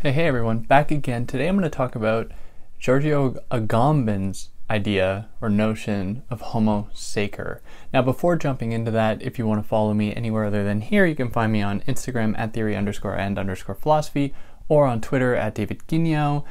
[0.00, 1.26] Hey, hey everyone, back again.
[1.26, 2.30] Today I'm going to talk about
[2.78, 7.60] Giorgio Agamben's idea or notion of Homo sacer.
[7.92, 11.04] Now, before jumping into that, if you want to follow me anywhere other than here,
[11.04, 14.32] you can find me on Instagram at theory underscore and underscore philosophy
[14.68, 16.44] or on Twitter at David Guignion.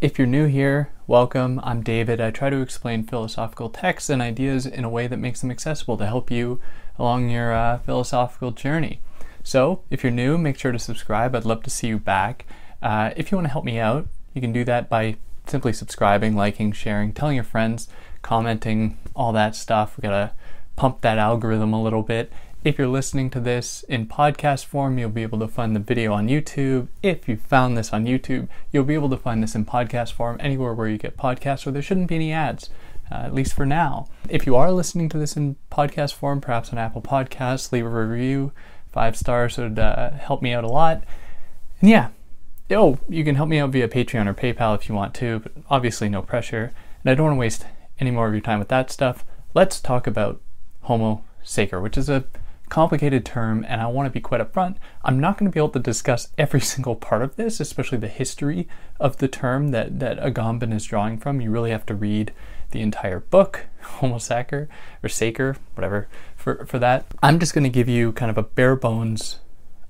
[0.00, 1.60] If you're new here, welcome.
[1.62, 2.20] I'm David.
[2.20, 5.98] I try to explain philosophical texts and ideas in a way that makes them accessible
[5.98, 6.60] to help you
[6.98, 9.00] along your uh, philosophical journey.
[9.44, 11.36] So, if you're new, make sure to subscribe.
[11.36, 12.44] I'd love to see you back.
[12.82, 16.34] Uh, if you want to help me out, you can do that by simply subscribing,
[16.34, 17.88] liking, sharing, telling your friends,
[18.22, 19.96] commenting, all that stuff.
[19.96, 20.32] We gotta
[20.76, 22.32] pump that algorithm a little bit.
[22.64, 26.12] If you're listening to this in podcast form, you'll be able to find the video
[26.12, 26.86] on YouTube.
[27.02, 30.36] If you found this on YouTube, you'll be able to find this in podcast form
[30.38, 32.70] anywhere where you get podcasts, where there shouldn't be any ads,
[33.10, 34.06] uh, at least for now.
[34.28, 37.88] If you are listening to this in podcast form, perhaps on Apple Podcasts, leave a
[37.88, 38.52] review.
[38.92, 41.02] Five stars would uh, help me out a lot.
[41.80, 42.10] And yeah,
[42.74, 45.52] oh, you can help me out via Patreon or PayPal if you want to, but
[45.68, 46.72] obviously no pressure.
[47.02, 47.66] And I don't want to waste
[47.98, 49.24] any more of your time with that stuff.
[49.54, 50.40] Let's talk about
[50.82, 52.24] Homo sacer, which is a
[52.68, 54.76] complicated term, and I want to be quite upfront.
[55.04, 58.08] I'm not going to be able to discuss every single part of this, especially the
[58.08, 58.66] history
[58.98, 61.40] of the term that, that Agamben is drawing from.
[61.40, 62.32] You really have to read
[62.70, 64.68] the entire book, Homo sacer,
[65.02, 67.06] or sacer, whatever, for, for that.
[67.22, 69.40] I'm just going to give you kind of a bare bones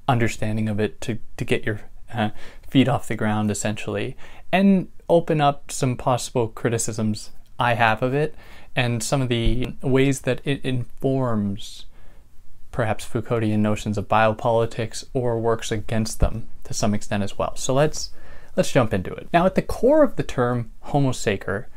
[0.09, 1.83] understanding of it to, to get your
[2.15, 2.31] uh,
[2.69, 4.17] feet off the ground essentially
[4.51, 8.35] and open up some possible criticisms I have of it
[8.75, 11.87] and some of the ways that it informs
[12.71, 17.55] perhaps Foucauldian notions of biopolitics or works against them to some extent as well.
[17.57, 18.11] So let's
[18.57, 19.29] let's jump into it.
[19.33, 21.69] Now at the core of the term homo sacer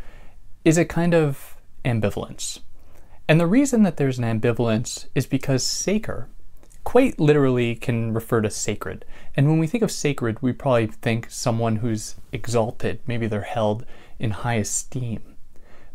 [0.64, 2.60] is a kind of ambivalence.
[3.28, 6.28] And the reason that there's an ambivalence is because sacer
[6.96, 9.04] quite literally can refer to sacred.
[9.36, 13.86] And when we think of sacred, we probably think someone who's exalted, maybe they're held
[14.18, 15.36] in high esteem.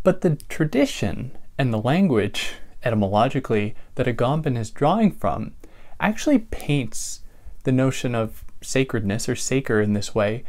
[0.02, 2.52] But the tradition and the language,
[2.84, 5.54] etymologically, that Agamben is drawing from
[5.98, 7.22] actually paints
[7.64, 10.44] the notion of sacredness or sacer in this way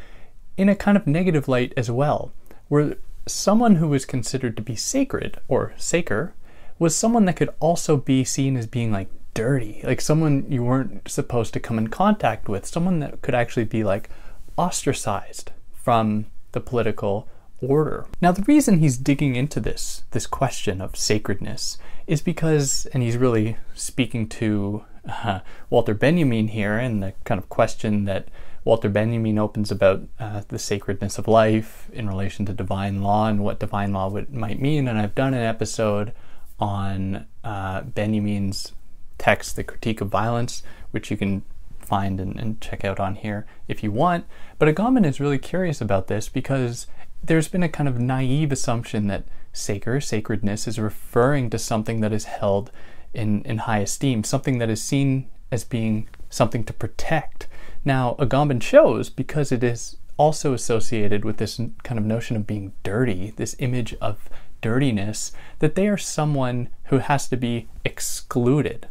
[0.58, 2.34] in a kind of negative light as well,
[2.68, 6.34] where someone who was considered to be sacred or sacer
[6.78, 11.10] was someone that could also be seen as being like dirty, like someone you weren't
[11.10, 14.10] supposed to come in contact with, someone that could actually be like
[14.58, 17.28] ostracized from the political
[17.62, 18.06] order.
[18.22, 21.78] Now, the reason he's digging into this, this question of sacredness,
[22.08, 27.50] is because, and he's really speaking to uh, Walter Benjamin here, and the kind of
[27.50, 28.28] question that
[28.64, 33.44] Walter Benjamin opens about uh, the sacredness of life in relation to divine law and
[33.44, 34.88] what divine law would, might mean.
[34.88, 36.14] And I've done an episode
[36.60, 38.74] on uh, Benjamin's
[39.22, 41.44] text, The Critique of Violence, which you can
[41.80, 44.26] find and, and check out on here if you want.
[44.58, 46.88] But Agamben is really curious about this because
[47.24, 52.12] there's been a kind of naive assumption that sacer, sacredness, is referring to something that
[52.12, 52.72] is held
[53.14, 57.48] in, in high esteem, something that is seen as being something to protect.
[57.86, 62.74] Now, Agamben shows because it is also associated with this kind of notion of being
[62.82, 64.30] dirty, this image of
[64.62, 68.88] dirtiness, that they are someone who has to be excluded.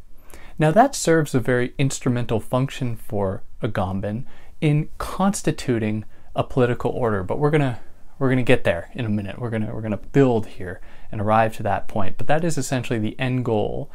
[0.61, 4.27] Now that serves a very instrumental function for Agamben
[4.61, 6.05] in constituting
[6.37, 7.81] a political order, but we're gonna
[8.19, 9.39] we're gonna get there in a minute.
[9.39, 12.19] We're gonna we're gonna build here and arrive to that point.
[12.19, 13.91] But that is essentially the end goal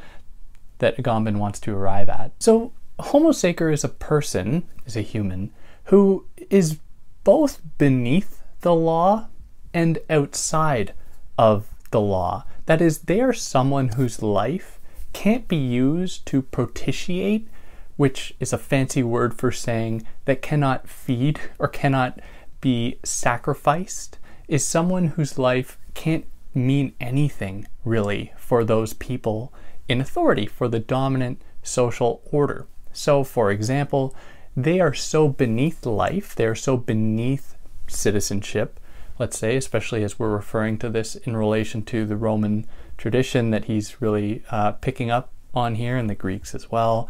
[0.80, 2.32] that Agamben wants to arrive at.
[2.40, 5.52] So Homo sacer is a person, is a human,
[5.86, 6.80] who is
[7.24, 9.28] both beneath the law
[9.72, 10.96] and outside
[11.38, 12.44] of the law.
[12.66, 14.75] That is, they are someone whose life
[15.16, 17.48] can't be used to propitiate,
[17.96, 22.20] which is a fancy word for saying that cannot feed or cannot
[22.60, 29.54] be sacrificed, is someone whose life can't mean anything really for those people
[29.88, 32.68] in authority, for the dominant social order.
[32.92, 34.14] So, for example,
[34.54, 37.56] they are so beneath life, they are so beneath
[37.88, 38.82] citizenship,
[39.18, 43.66] let's say, especially as we're referring to this in relation to the Roman tradition that
[43.66, 47.10] he's really uh, picking up on here, and the Greeks as well.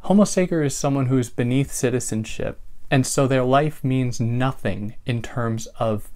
[0.00, 5.22] Homo sacer is someone who is beneath citizenship, and so their life means nothing in
[5.22, 6.10] terms of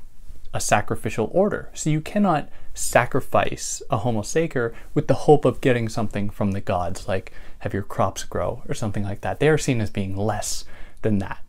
[0.53, 1.71] a sacrificial order.
[1.75, 6.61] So you cannot sacrifice a Homo sacer with the hope of getting something from the
[6.61, 9.41] gods, like have your crops grow or something like that.
[9.41, 10.65] They are seen as being less
[11.03, 11.43] than that.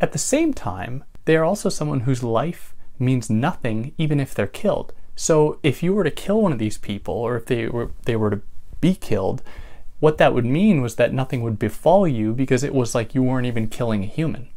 [0.00, 4.46] At the same time, they are also someone whose life means nothing even if they're
[4.46, 4.92] killed.
[5.16, 8.16] So if you were to kill one of these people, or if they were they
[8.16, 8.40] were to
[8.80, 9.42] be killed,
[9.98, 13.22] what that would mean was that nothing would befall you because it was like you
[13.22, 14.48] weren't even killing a human.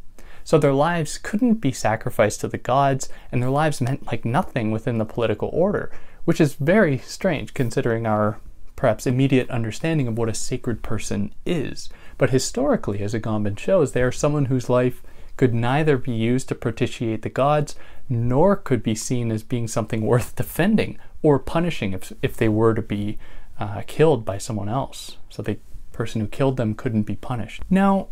[0.44, 4.70] So their lives couldn't be sacrificed to the gods, and their lives meant like nothing
[4.70, 5.90] within the political order,
[6.24, 8.38] which is very strange considering our
[8.76, 11.88] perhaps immediate understanding of what a sacred person is.
[12.18, 15.02] But historically, as Agamben shows, they are someone whose life
[15.36, 17.74] could neither be used to propitiate the gods
[18.08, 22.74] nor could be seen as being something worth defending or punishing if, if they were
[22.74, 23.18] to be
[23.58, 25.16] uh, killed by someone else.
[25.28, 25.58] So the
[25.92, 27.62] person who killed them couldn't be punished.
[27.68, 28.08] Now,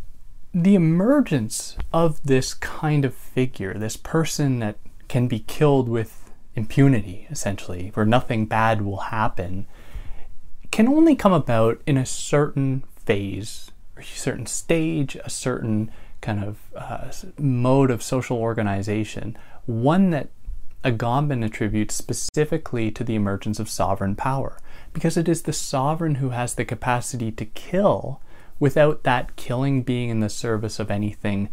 [0.52, 4.76] the emergence of this kind of figure, this person that
[5.08, 9.66] can be killed with impunity, essentially, where nothing bad will happen,
[10.70, 16.58] can only come about in a certain phase, a certain stage, a certain kind of
[16.74, 19.36] uh, mode of social organization,
[19.66, 20.28] one that
[20.84, 24.58] Agamben attributes specifically to the emergence of sovereign power,
[24.92, 28.20] because it is the sovereign who has the capacity to kill
[28.60, 31.48] without that killing being in the service of anything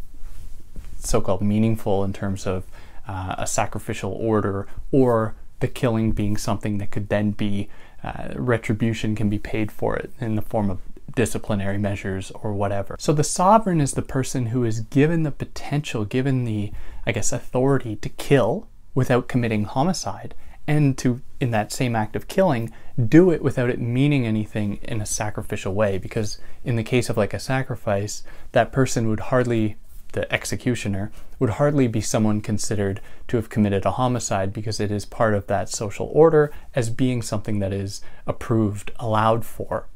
[1.00, 2.64] so called meaningful in terms of
[3.08, 7.70] uh, a sacrificial order or the killing being something that could then be
[8.04, 10.80] uh, retribution can be paid for it in the form of
[11.14, 12.96] disciplinary measures or whatever.
[13.00, 16.72] So the sovereign is the person who is given the potential, given the,
[17.06, 20.34] I guess, authority to kill without committing homicide
[20.68, 22.72] and to, in that same act of killing,
[23.08, 25.98] do it without it meaning anything in a sacrificial way.
[25.98, 28.24] Because in the case of like a sacrifice,
[28.54, 29.76] that person would hardly,
[30.14, 35.06] the executioner, would hardly be someone considered to have committed a homicide because it is
[35.06, 39.88] part of that social order as being something that is approved, allowed for.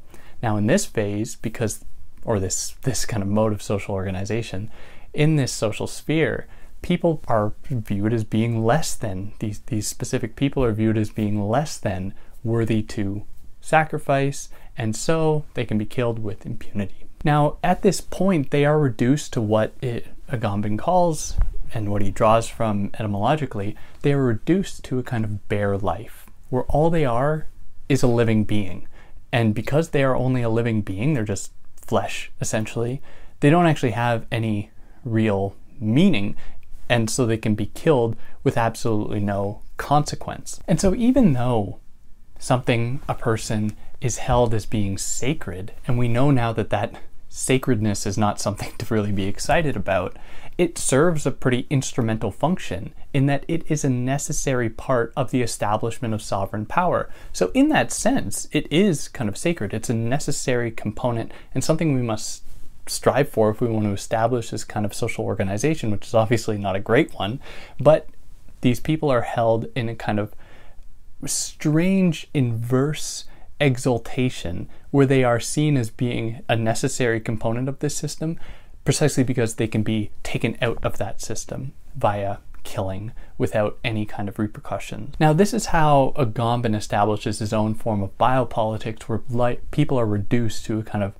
[0.42, 1.84] Now, in this phase, because,
[2.24, 4.70] or this, this kind of mode of social organization,
[5.12, 6.46] in this social sphere,
[6.82, 11.48] people are viewed as being less than these these specific people are viewed as being
[11.48, 13.24] less than worthy to
[13.60, 17.06] sacrifice and so they can be killed with impunity.
[17.24, 21.36] Now at this point they are reduced to what it, agamben calls
[21.74, 26.26] and what he draws from etymologically they are reduced to a kind of bare life
[26.48, 27.46] where all they are
[27.88, 28.86] is a living being
[29.32, 31.52] and because they are only a living being they're just
[31.86, 33.00] flesh essentially
[33.40, 34.70] they don't actually have any
[35.04, 36.36] real meaning
[36.90, 40.60] and so they can be killed with absolutely no consequence.
[40.66, 41.78] And so, even though
[42.38, 48.06] something, a person, is held as being sacred, and we know now that that sacredness
[48.06, 50.16] is not something to really be excited about,
[50.60, 55.40] it serves a pretty instrumental function in that it is a necessary part of the
[55.40, 57.08] establishment of sovereign power.
[57.32, 59.72] So, in that sense, it is kind of sacred.
[59.72, 62.42] It's a necessary component and something we must
[62.86, 66.58] strive for if we want to establish this kind of social organization, which is obviously
[66.58, 67.40] not a great one.
[67.78, 68.10] But
[68.60, 70.34] these people are held in a kind of
[71.24, 73.24] strange inverse
[73.62, 78.38] exaltation where they are seen as being a necessary component of this system
[78.90, 84.28] precisely because they can be taken out of that system via killing without any kind
[84.28, 85.14] of repercussions.
[85.20, 90.64] Now, this is how Agamben establishes his own form of biopolitics where people are reduced
[90.64, 91.12] to a kind of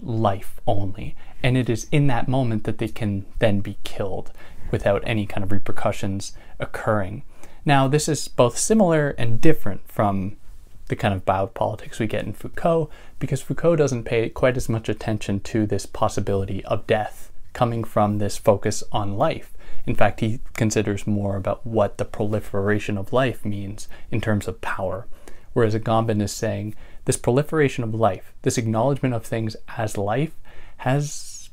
[0.00, 1.14] life only.
[1.42, 4.32] And it is in that moment that they can then be killed
[4.70, 7.24] without any kind of repercussions occurring.
[7.62, 10.37] Now, this is both similar and different from
[10.88, 14.88] the kind of biopolitics we get in Foucault, because Foucault doesn't pay quite as much
[14.88, 19.54] attention to this possibility of death coming from this focus on life.
[19.86, 24.60] In fact, he considers more about what the proliferation of life means in terms of
[24.60, 25.06] power.
[25.52, 26.74] Whereas Agamben is saying
[27.04, 30.34] this proliferation of life, this acknowledgement of things as life,
[30.78, 31.50] has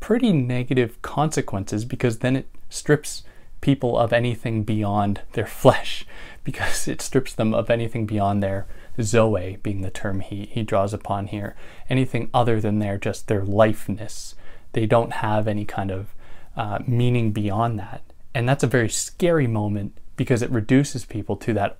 [0.00, 3.22] pretty negative consequences because then it strips
[3.64, 6.04] people of anything beyond their flesh,
[6.44, 8.66] because it strips them of anything beyond their
[9.00, 11.56] zoe, being the term he, he draws upon here,
[11.88, 14.34] anything other than their just their lifeness.
[14.72, 16.14] They don't have any kind of
[16.56, 18.02] uh, meaning beyond that.
[18.34, 21.78] And that's a very scary moment because it reduces people to that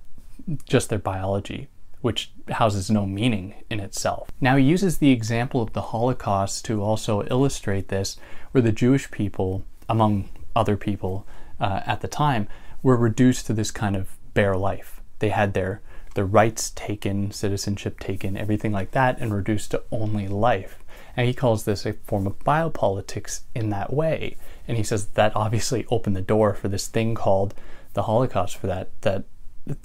[0.67, 1.67] just their biology
[2.01, 4.29] which houses no meaning in itself.
[4.39, 8.17] Now, he uses the example of the Holocaust to also illustrate this,
[8.51, 11.25] where the Jewish people, among other people
[11.59, 12.47] uh, at the time,
[12.83, 15.01] were reduced to this kind of bare life.
[15.19, 15.81] They had their
[16.15, 20.81] their rights taken, citizenship taken, everything like that, and reduced to only life.
[21.17, 24.37] And he calls this a form of biopolitics in that way.
[24.65, 27.53] And he says that obviously opened the door for this thing called
[27.93, 29.23] the Holocaust, for that that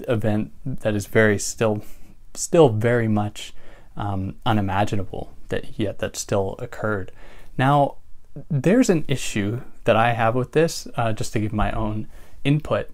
[0.07, 1.83] event that is very still
[2.33, 3.53] still very much
[3.97, 7.11] um, unimaginable that yet that still occurred.
[7.57, 7.97] Now,
[8.49, 12.07] there's an issue that I have with this, uh, just to give my own
[12.43, 12.89] input,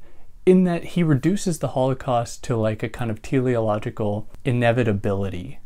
[0.46, 5.60] in that he reduces the Holocaust to like a kind of teleological inevitability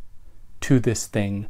[0.61, 1.47] to this thing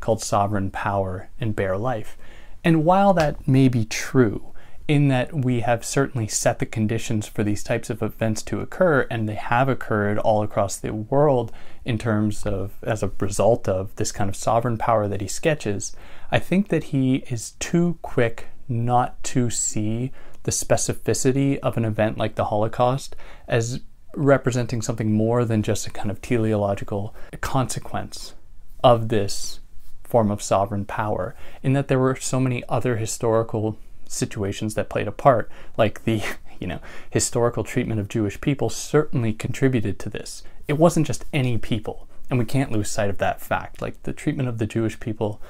[0.00, 2.18] called sovereign power and bare life.
[2.64, 4.51] And while that may be true,
[4.88, 9.06] in that we have certainly set the conditions for these types of events to occur,
[9.10, 11.52] and they have occurred all across the world
[11.84, 15.94] in terms of as a result of this kind of sovereign power that he sketches.
[16.30, 20.12] I think that he is too quick not to see
[20.44, 23.14] the specificity of an event like the Holocaust
[23.46, 23.80] as
[24.14, 28.34] representing something more than just a kind of teleological consequence
[28.82, 29.60] of this
[30.02, 33.78] form of sovereign power, in that there were so many other historical
[34.12, 36.22] situations that played a part, like the
[36.60, 40.42] you know historical treatment of Jewish people certainly contributed to this.
[40.68, 43.82] It wasn't just any people, and we can't lose sight of that fact.
[43.82, 45.40] Like the treatment of the Jewish people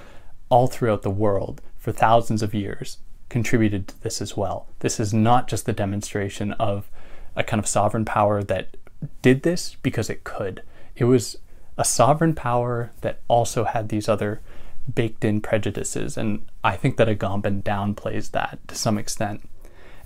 [0.49, 4.69] all throughout the world for thousands of years contributed to this as well.
[4.81, 6.91] This is not just the demonstration of
[7.35, 8.77] a kind of sovereign power that
[9.23, 10.63] did this because it could.
[10.95, 11.39] It was
[11.79, 14.43] a sovereign power that also had these other
[14.93, 16.17] baked in prejudices.
[16.17, 19.49] And I think that Agamben downplays that to some extent.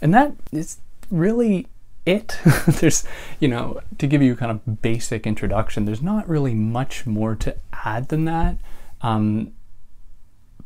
[0.01, 0.79] And that is
[1.11, 1.67] really
[2.05, 2.39] it.
[2.67, 3.05] there's,
[3.41, 7.57] you know, to give you kind of basic introduction, there's not really much more to
[7.85, 8.59] add than that.
[9.03, 9.53] Um,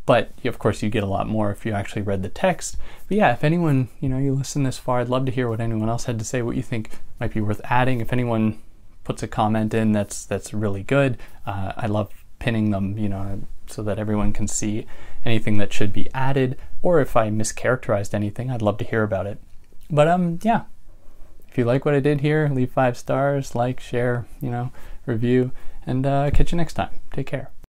[0.07, 2.77] but of course, you get a lot more if you actually read the text.
[3.09, 5.61] But yeah, if anyone, you know, you listen this far, I'd love to hear what
[5.61, 6.91] anyone else had to say, what you think
[7.21, 8.01] might be worth adding.
[8.01, 8.59] If anyone
[9.05, 12.11] puts a comment in that's that's really good, uh, I love
[12.41, 14.87] pinning them, you know, so that everyone can see
[15.25, 16.59] anything that should be added.
[16.83, 19.39] Or if I mischaracterized anything, I'd love to hear about it.
[19.89, 20.63] But um, yeah,
[21.49, 24.73] if you like what I did here, leave five stars, like, share, you know,
[25.07, 25.53] review,
[25.87, 26.91] and uh, catch you next time.
[27.13, 27.51] Take care.